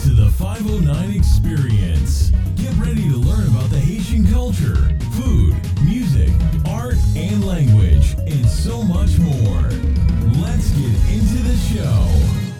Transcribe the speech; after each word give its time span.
to 0.00 0.10
the 0.10 0.30
509 0.32 1.16
Experience. 1.16 2.30
Get 2.56 2.74
ready 2.76 3.08
to 3.08 3.16
learn 3.16 3.46
about 3.48 3.70
the 3.70 3.78
Haitian 3.78 4.26
culture, 4.26 4.76
food, 5.12 5.54
music, 5.84 6.30
art, 6.66 6.96
and 7.14 7.44
language, 7.44 8.14
and 8.26 8.46
so 8.46 8.82
much 8.82 9.18
more. 9.18 9.62
Let's 10.42 10.70
get 10.70 10.92
into 11.12 11.42
the 11.42 11.56
show. 11.56 12.52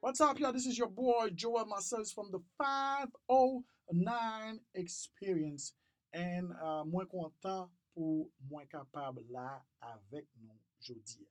What's 0.00 0.20
up, 0.20 0.38
y'all? 0.38 0.52
This 0.52 0.66
is 0.66 0.76
your 0.76 0.88
boy 0.88 1.30
Joel 1.34 1.66
Marcellus 1.66 2.12
from 2.12 2.30
the 2.32 2.40
509 2.58 4.60
Experience. 4.74 5.74
And 6.12 6.50
uh, 6.62 6.84
mwen 6.84 7.06
kontan 7.12 7.68
pou 7.94 8.28
mwen 8.50 8.66
kapab 8.72 9.18
la 9.30 9.60
avek 9.84 10.24
nou 10.44 10.56
jodi. 10.80 11.26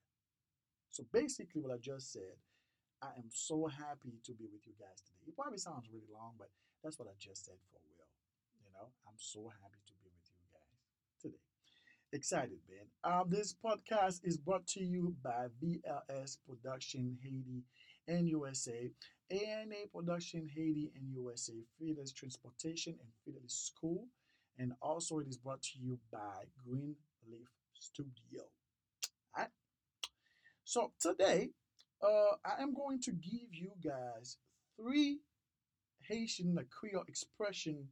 So 0.92 1.04
basically 1.12 1.62
what 1.62 1.74
I 1.74 1.78
just 1.82 2.12
said, 2.12 2.38
I 3.02 3.14
am 3.18 3.30
so 3.30 3.68
happy 3.68 4.18
to 4.26 4.34
be 4.34 4.46
with 4.52 4.66
you 4.66 4.74
guys 4.80 5.02
today. 5.06 5.28
It 5.28 5.36
probably 5.36 5.60
sounds 5.60 5.88
really 5.92 6.10
long, 6.12 6.34
but 6.38 6.50
that's 6.84 6.98
what 6.98 7.08
I 7.08 7.16
just 7.20 7.46
said 7.46 7.62
for 7.72 7.80
real. 7.86 8.10
You 8.64 8.72
know, 8.74 8.90
I'm 9.08 9.18
so 9.18 9.52
happy 9.62 9.82
to 9.86 9.94
be 10.02 10.10
with 10.10 10.30
you 10.34 10.46
guys 10.50 10.74
today. 11.22 11.44
Excited, 12.14 12.58
man. 12.70 12.88
Um, 13.04 13.30
this 13.30 13.54
podcast 13.54 14.22
is 14.24 14.38
brought 14.38 14.66
to 14.68 14.84
you 14.84 15.16
by 15.24 15.48
VLS 15.62 16.38
Production 16.48 17.18
Haiti 17.22 17.64
and 18.08 18.28
USA, 18.30 18.90
ANA 19.30 19.76
Production 19.94 20.48
Haiti 20.56 20.92
and 20.96 21.12
USA, 21.14 21.54
Fidelis 21.80 22.14
Transportation 22.16 22.96
and 23.00 23.10
Fidelis 23.22 23.52
School, 23.52 24.08
and 24.58 24.72
also 24.82 25.20
it 25.20 25.28
is 25.28 25.38
brought 25.38 25.62
to 25.64 25.80
you 25.80 26.00
by 26.12 26.46
Greenleaf 26.66 27.48
Studio. 27.74 28.44
All 29.36 29.44
right. 29.44 29.50
So 30.64 30.94
today, 31.00 31.50
uh, 32.02 32.36
I 32.46 32.62
am 32.62 32.74
going 32.74 33.02
to 33.02 33.12
give 33.12 33.54
you 33.54 33.72
guys 33.84 34.38
three 34.80 35.20
Haitian 36.08 36.56
like 36.56 36.70
Creole 36.70 37.04
expression 37.08 37.88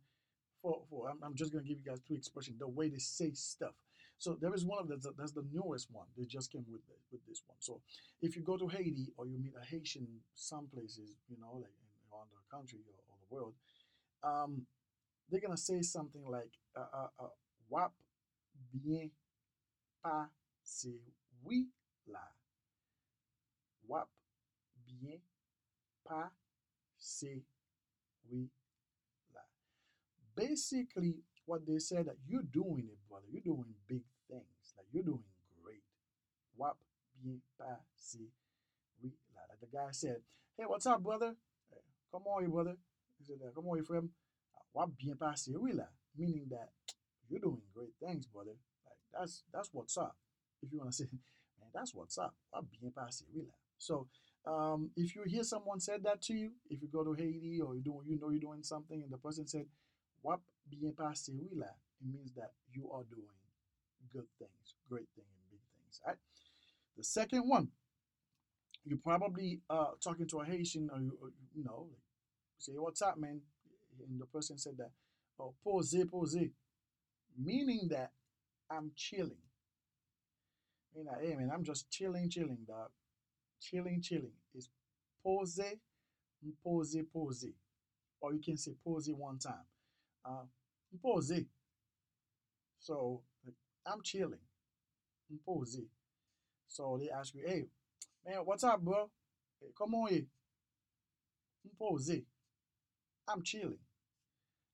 for, 0.62 0.82
for 0.90 1.10
I'm, 1.10 1.20
I'm 1.24 1.36
just 1.36 1.52
gonna 1.52 1.64
give 1.64 1.78
you 1.80 1.92
guys 1.92 2.00
three 2.08 2.18
expression 2.18 2.56
the 2.60 2.68
way 2.68 2.90
they 2.90 2.98
say 2.98 3.32
stuff. 3.34 3.74
So 4.18 4.38
there 4.40 4.54
is 4.54 4.66
one 4.66 4.80
of 4.80 4.88
the 4.88 5.14
that's 5.18 5.34
the 5.34 5.46
newest 5.52 5.90
one. 5.92 6.08
They 6.18 6.26
just 6.26 6.52
came 6.52 6.66
with 6.72 6.82
the, 6.88 6.94
with 7.12 7.22
this 7.28 7.44
one. 7.46 7.58
So 7.60 7.82
if 8.22 8.36
you 8.36 8.42
go 8.42 8.58
to 8.58 8.68
Haiti 8.68 9.12
or 9.18 9.28
you 9.28 9.38
meet 9.38 9.54
a 9.62 9.66
Haitian 9.66 10.08
some 10.34 10.68
places, 10.74 11.18
you 11.28 11.38
know, 11.40 11.54
like 11.56 11.74
in, 11.74 11.86
around 12.12 12.28
the 12.32 12.56
country 12.56 12.80
or, 12.88 12.96
or 13.10 13.18
the 13.20 13.36
world, 13.36 13.54
um, 14.24 14.66
they're 15.30 15.42
gonna 15.42 15.58
say 15.58 15.82
something 15.82 16.24
like 16.30 16.52
uh, 16.76 16.86
uh, 16.94 17.26
uh, 17.26 17.30
"Wap 17.70 17.94
bien 18.72 19.10
passé 20.04 21.02
oui 21.44 21.70
là." 22.08 22.45
Wap 23.88 24.10
bien 24.86 25.20
passé 26.04 27.44
oui 28.30 28.50
là. 29.34 29.46
Basically, 30.36 31.24
what 31.46 31.66
they 31.66 31.80
said 31.80 32.06
that 32.06 32.18
you're 32.28 32.44
doing 32.44 32.90
it, 32.90 32.98
brother. 33.08 33.28
You're 33.32 33.42
doing 33.42 33.76
big 33.88 34.04
things. 34.28 34.74
Like 34.78 34.88
you're 34.92 35.04
doing 35.04 35.24
great. 35.62 35.84
Wap 36.58 36.78
bien 37.22 37.42
passé 37.58 38.32
oui 39.02 39.14
là. 39.34 39.42
Like 39.50 39.60
the 39.62 39.68
guy 39.68 39.92
said, 39.92 40.22
"Hey, 40.58 40.66
what's 40.66 40.86
up, 40.86 41.02
brother? 41.04 41.36
Hey, 41.72 41.82
come 42.12 42.24
on, 42.28 42.44
you 42.44 42.50
brother." 42.50 42.78
He 43.18 43.26
said, 43.26 43.38
"Come 43.54 43.68
on, 43.68 43.78
you 43.78 43.84
friend." 43.84 44.10
Uh, 44.56 44.64
wap 44.74 44.90
bien 44.98 45.16
passé 45.16 45.56
oui 45.56 45.74
là, 45.74 45.88
meaning 46.16 46.48
that 46.50 46.70
you're 47.30 47.40
doing 47.40 47.62
great 47.74 47.94
things, 48.00 48.26
brother. 48.26 48.58
Like 48.86 48.98
that's 49.14 49.44
that's 49.52 49.70
what's 49.72 49.98
up. 49.98 50.18
If 50.62 50.72
you 50.72 50.80
want 50.80 50.92
to 50.92 50.98
say, 50.98 51.10
man, 51.60 51.70
that's 51.74 51.94
what's 51.94 52.18
up. 52.18 52.36
Wap 52.54 52.66
bien 52.72 52.92
passé 52.92 53.26
oui 53.34 53.44
là. 53.44 53.54
So 53.78 54.08
um, 54.46 54.92
if 54.96 55.16
you 55.16 55.24
hear 55.26 55.44
someone 55.44 55.80
said 55.80 56.04
that 56.04 56.22
to 56.24 56.34
you, 56.34 56.52
if 56.70 56.82
you 56.82 56.88
go 56.88 57.04
to 57.04 57.14
Haiti 57.14 57.62
or 57.62 57.76
you 57.76 57.82
do 57.82 58.02
you 58.06 58.20
know 58.20 58.30
you're 58.30 58.40
doing 58.40 58.64
something 58.64 59.02
and 59.02 59.12
the 59.12 59.18
person 59.18 59.48
said, 59.48 59.66
"Wap 60.24 60.42
bien 60.70 60.94
passé 60.94 61.32
oui 61.34 61.50
là," 61.56 61.70
it 62.02 62.08
means 62.08 62.34
that 62.34 62.54
you 62.72 62.92
are 62.92 63.04
doing 63.04 63.36
good 64.14 64.28
things, 64.40 64.76
great 64.90 65.08
things, 65.16 65.28
and 65.40 65.52
big 65.52 65.62
things. 65.74 66.02
Right? 66.06 66.18
The 66.98 67.04
second 67.04 67.48
one, 67.48 67.70
you're 68.84 69.00
probably 69.00 69.62
uh, 69.70 69.92
talking 70.02 70.28
to 70.28 70.42
a 70.42 70.46
Haitian 70.46 70.90
or 70.92 71.00
you, 71.00 71.18
or, 71.22 71.30
you 71.54 71.64
know, 71.64 71.88
say, 72.58 72.74
"What's 72.74 73.02
up, 73.02 73.18
man?" 73.18 73.42
And 74.08 74.20
the 74.22 74.26
person 74.26 74.58
said 74.58 74.78
that, 74.78 74.92
"Oh, 75.40 75.56
pose, 75.64 75.96
pose," 76.12 76.38
meaning 77.38 77.88
that 77.90 78.12
I'm 78.70 78.92
chilling. 78.96 79.42
Meaning 80.94 81.12
that, 81.12 81.22
hey 81.22 81.36
man, 81.36 81.52
I'm 81.52 81.64
just 81.64 81.90
chilling, 81.90 82.30
chilling, 82.30 82.60
dog 82.68 82.92
chilling, 83.62 84.02
chilling 84.02 84.32
is 84.54 84.70
pose, 85.24 85.60
pose, 86.64 86.98
pose. 87.14 87.46
Or 88.22 88.34
you 88.34 88.40
can 88.40 88.58
say 88.58 88.74
pose 88.84 89.10
one 89.16 89.38
time. 89.38 89.66
Uh, 90.24 90.46
pose. 91.04 91.46
So 92.80 93.22
I'm 93.86 94.02
chilling. 94.04 94.40
Pose. 95.46 95.82
So 96.68 97.00
they 97.02 97.10
ask 97.10 97.34
you, 97.34 97.42
hey, 97.46 97.66
man, 98.26 98.40
what's 98.46 98.64
up, 98.64 98.82
bro? 98.82 99.10
Hey, 99.60 99.68
come 99.78 99.96
on 99.96 100.10
here. 100.10 100.26
Pose. 101.80 102.22
I'm 103.28 103.42
chilling. 103.44 103.80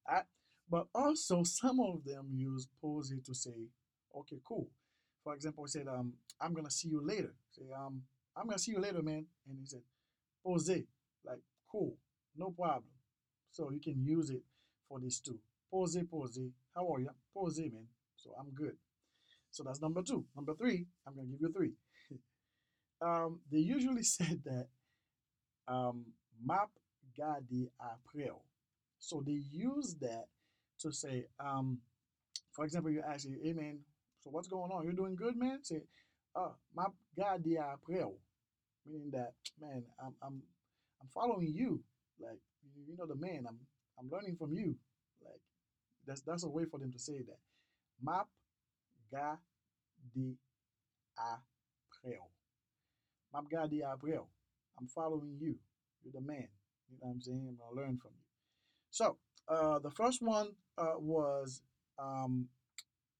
Right? 0.07 0.23
But 0.69 0.87
also, 0.95 1.43
some 1.43 1.79
of 1.79 2.03
them 2.05 2.27
use 2.33 2.67
pose 2.81 3.13
to 3.25 3.33
say, 3.35 3.67
okay, 4.17 4.37
cool. 4.47 4.69
For 5.23 5.35
example, 5.35 5.65
I 5.65 5.67
said, 5.67 5.87
um, 5.87 6.13
I'm 6.39 6.53
gonna 6.53 6.71
see 6.71 6.89
you 6.89 7.05
later. 7.05 7.33
Say, 7.51 7.65
um, 7.77 8.01
I'm 8.35 8.45
gonna 8.47 8.59
see 8.59 8.71
you 8.71 8.79
later, 8.79 9.01
man. 9.01 9.25
And 9.47 9.59
he 9.59 9.65
said, 9.65 9.81
pose, 10.45 10.69
like 11.25 11.39
cool, 11.71 11.97
no 12.35 12.51
problem. 12.51 12.83
So 13.51 13.69
you 13.71 13.79
can 13.79 14.03
use 14.03 14.29
it 14.29 14.41
for 14.87 14.99
these 14.99 15.19
two. 15.19 15.39
Pose, 15.71 15.97
pose. 16.09 16.39
How 16.75 16.93
are 16.93 16.99
you? 16.99 17.09
Pose, 17.33 17.59
man. 17.59 17.87
So 18.15 18.33
I'm 18.39 18.51
good. 18.51 18.75
So 19.51 19.63
that's 19.63 19.81
number 19.81 20.01
two. 20.01 20.25
Number 20.35 20.53
three, 20.55 20.85
I'm 21.05 21.15
gonna 21.15 21.27
give 21.27 21.41
you 21.41 21.51
three. 21.51 21.73
um, 23.01 23.39
they 23.51 23.59
usually 23.59 24.03
said 24.17 24.41
that 24.45 24.67
um, 25.67 26.05
map 26.43 26.69
gadi 27.17 27.69
april. 27.81 28.43
So 28.99 29.23
they 29.25 29.41
use 29.51 29.95
that 30.01 30.25
to 30.79 30.91
say, 30.91 31.25
um, 31.39 31.79
for 32.51 32.65
example, 32.65 32.91
you 32.91 33.01
ask, 33.07 33.27
hey 33.43 33.53
man, 33.53 33.79
so 34.19 34.29
what's 34.29 34.47
going 34.47 34.71
on? 34.71 34.83
You're 34.83 34.93
doing 34.93 35.15
good, 35.15 35.35
man? 35.35 35.63
Say, 35.63 35.81
map 36.75 36.93
gadi 37.17 37.57
april. 37.57 38.17
Meaning 38.85 39.11
that, 39.11 39.33
man, 39.59 39.83
I'm 40.03 40.13
I'm 40.21 40.41
I'm 41.01 41.07
following 41.13 41.53
you. 41.53 41.83
Like 42.19 42.39
you 42.87 42.95
know 42.97 43.05
the 43.05 43.15
man, 43.15 43.45
I'm 43.47 43.57
I'm 43.99 44.09
learning 44.09 44.35
from 44.37 44.53
you. 44.53 44.75
Like 45.23 45.41
that's 46.05 46.21
that's 46.21 46.43
a 46.43 46.49
way 46.49 46.65
for 46.65 46.79
them 46.79 46.91
to 46.91 46.99
say 46.99 47.19
that. 47.19 47.39
Map 48.01 48.27
gadi 49.11 50.37
april. 51.19 52.29
Map 53.33 53.45
gadi 53.51 53.81
april. 53.83 54.27
I'm 54.79 54.87
following 54.87 55.37
you. 55.39 55.55
You're 56.03 56.13
the 56.13 56.21
man. 56.21 56.47
You 56.89 56.97
know 57.01 57.07
what 57.07 57.13
I'm 57.13 57.21
saying? 57.21 57.47
I'm 57.47 57.57
gonna 57.57 57.81
learn 57.81 57.97
from 57.97 58.11
you. 58.17 58.25
So 58.89 59.17
uh, 59.47 59.79
the 59.79 59.91
first 59.91 60.21
one 60.21 60.49
uh, 60.77 60.97
was 60.97 61.61
um, 61.99 62.47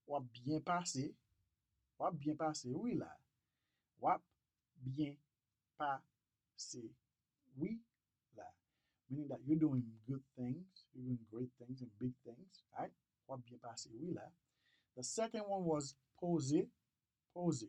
Wap 0.08 0.24
bien 0.44 0.60
passé. 0.62 1.14
Wap 2.02 2.16
bien 2.16 2.36
passé, 2.36 2.74
oui 2.74 2.96
là. 2.96 3.16
Wap 4.00 4.24
bien 4.76 5.16
passé, 5.78 6.92
oui 7.56 7.80
là. 8.36 8.52
Meaning 9.08 9.28
that 9.28 9.40
you're 9.46 9.60
doing 9.60 9.84
good 10.08 10.24
things, 10.36 10.88
you're 10.96 11.06
doing 11.06 11.20
great 11.32 11.52
things 11.60 11.80
and 11.82 11.92
big 12.00 12.14
things, 12.26 12.64
right? 12.76 12.92
Wap 13.28 13.40
bien 13.46 13.60
passé, 13.60 13.92
oui 14.02 14.16
là. 14.16 14.32
The 14.98 15.04
second 15.04 15.44
one 15.48 15.64
was 15.64 15.94
pose, 16.20 16.66
pose. 17.36 17.66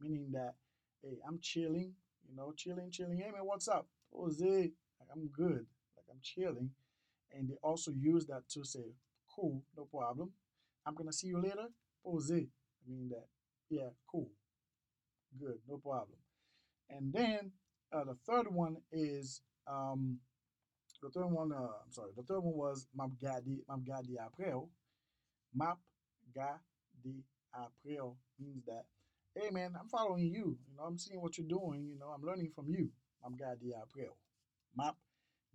Meaning 0.00 0.30
that, 0.30 0.54
hey, 1.02 1.18
I'm 1.26 1.40
chilling, 1.40 1.94
you 2.28 2.36
know, 2.36 2.52
chilling, 2.56 2.92
chilling. 2.92 3.18
Hey 3.18 3.32
man, 3.32 3.44
what's 3.44 3.66
up? 3.66 3.88
Pose. 4.12 4.40
Like, 4.40 5.08
I'm 5.12 5.26
good. 5.26 5.66
Like 5.96 6.06
I'm 6.08 6.20
chilling. 6.22 6.70
And 7.32 7.48
they 7.48 7.56
also 7.60 7.90
use 7.90 8.24
that 8.26 8.48
to 8.50 8.64
say, 8.64 8.94
cool, 9.34 9.64
no 9.76 9.84
problem. 9.86 10.30
I'm 10.86 10.94
gonna 10.94 11.12
see 11.12 11.26
you 11.26 11.42
later. 11.42 11.66
Pose. 12.04 12.46
I 12.84 12.90
mean 12.90 13.08
that, 13.10 13.26
yeah, 13.70 13.88
cool. 14.10 14.28
Good, 15.38 15.58
no 15.68 15.78
problem. 15.78 16.18
And 16.90 17.12
then 17.12 17.52
uh, 17.92 18.04
the 18.04 18.16
third 18.26 18.52
one 18.52 18.76
is 18.90 19.40
um, 19.66 20.18
the 21.02 21.10
third 21.10 21.26
one. 21.26 21.52
Uh, 21.52 21.82
I'm 21.84 21.90
sorry. 21.90 22.10
The 22.16 22.22
third 22.22 22.40
one 22.40 22.54
was 22.54 22.86
map 22.94 23.10
gadi 23.20 23.62
map 23.68 23.80
gadi 23.86 24.16
april. 24.24 24.70
Map 25.54 25.78
gadi 26.34 27.24
april 27.54 28.16
means 28.38 28.64
that 28.66 28.84
hey 29.34 29.50
man, 29.50 29.74
I'm 29.78 29.88
following 29.88 30.24
you. 30.24 30.56
You 30.68 30.76
know, 30.76 30.84
I'm 30.84 30.98
seeing 30.98 31.20
what 31.20 31.38
you're 31.38 31.48
doing. 31.48 31.86
You 31.90 31.98
know, 31.98 32.08
I'm 32.08 32.22
learning 32.22 32.50
from 32.54 32.68
you. 32.68 32.90
Map 33.22 33.38
gadi 33.38 33.72
april. 33.72 34.16
Map 34.76 34.96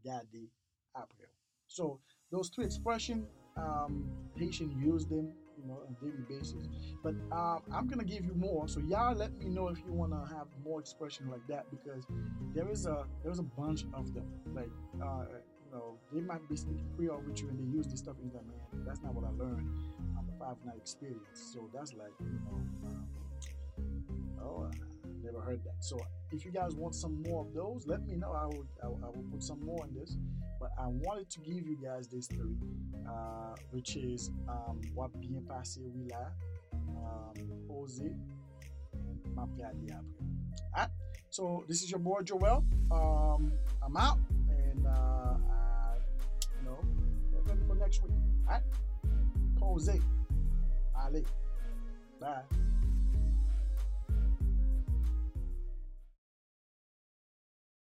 gadi 0.03 0.49
april. 0.95 1.29
So 1.67 1.99
those 2.31 2.49
three 2.49 2.65
expressions, 2.65 3.27
um, 3.55 4.05
Haitian 4.35 4.71
use 4.79 5.05
them 5.05 5.31
you 5.57 5.67
know, 5.67 5.81
on 5.87 5.95
a 5.99 6.05
daily 6.05 6.23
basis. 6.27 6.67
But 7.03 7.15
um, 7.31 7.61
I'm 7.73 7.87
gonna 7.87 8.03
give 8.03 8.23
you 8.23 8.33
more. 8.35 8.67
So 8.67 8.79
y'all 8.79 9.15
let 9.15 9.37
me 9.37 9.49
know 9.49 9.67
if 9.69 9.79
you 9.79 9.93
wanna 9.93 10.25
have 10.29 10.47
more 10.63 10.79
expression 10.79 11.29
like 11.29 11.45
that 11.47 11.65
because 11.71 12.05
there 12.53 12.69
is 12.69 12.85
a 12.85 13.05
there's 13.23 13.39
a 13.39 13.43
bunch 13.43 13.85
of 13.93 14.13
them. 14.13 14.25
Like 14.53 14.69
uh, 15.01 15.25
you 15.65 15.71
know, 15.71 15.97
they 16.13 16.21
might 16.21 16.47
be 16.47 16.55
speaking 16.55 16.85
Creole 16.95 17.21
with 17.27 17.41
you 17.41 17.49
and 17.49 17.59
they 17.59 17.75
use 17.75 17.87
this 17.87 17.99
stuff 17.99 18.15
and 18.21 18.31
you're 18.31 18.41
man, 18.41 18.85
that's 18.85 19.01
not 19.01 19.13
what 19.13 19.25
I 19.25 19.29
learned 19.29 19.67
on 20.17 20.25
the 20.25 20.33
five 20.39 20.55
night 20.65 20.77
experience. 20.77 21.51
So 21.53 21.69
that's 21.73 21.93
like, 21.93 22.13
you 22.19 22.39
know, 22.45 22.87
um, 22.87 23.07
oh, 24.41 24.69
I 24.69 25.07
never 25.23 25.41
heard 25.41 25.63
that. 25.65 25.83
So 25.83 25.99
if 26.31 26.45
you 26.45 26.51
guys 26.51 26.75
want 26.75 26.95
some 26.95 27.21
more 27.23 27.45
of 27.45 27.53
those, 27.53 27.85
let 27.85 28.05
me 28.07 28.15
know. 28.15 28.31
I 28.31 28.45
will 28.45 28.65
I 28.83 28.87
I 28.87 29.09
will 29.09 29.25
put 29.31 29.43
some 29.43 29.63
more 29.63 29.85
in 29.85 29.93
this. 29.99 30.17
But 30.59 30.71
I 30.77 30.87
wanted 30.87 31.29
to 31.31 31.39
give 31.41 31.67
you 31.67 31.77
guys 31.81 32.07
this 32.07 32.25
story, 32.25 32.57
uh, 33.07 33.55
which 33.71 33.95
is 33.95 34.31
um, 34.47 34.81
what 34.93 35.11
bien 35.19 35.41
passé 35.47 35.81
là, 36.09 36.31
um, 36.73 37.33
oser, 37.69 38.15
and 38.93 39.35
m'a 39.35 39.43
regardé 39.43 39.91
après. 39.91 40.25
Alright, 40.73 40.89
so 41.29 41.63
this 41.67 41.83
is 41.83 41.91
your 41.91 41.99
boy 41.99 42.21
Joel. 42.23 42.63
Um, 42.91 43.53
I'm 43.83 43.97
out, 43.97 44.17
and 44.49 44.85
uh, 44.87 44.89
I, 44.89 45.97
you 46.59 46.65
know, 46.65 46.79
ready 47.45 47.61
for 47.67 47.75
next 47.75 48.01
week. 48.03 48.13
Alright, 48.45 48.63
pose. 49.59 49.99
Allez, 50.95 51.23
bye. 52.19 52.76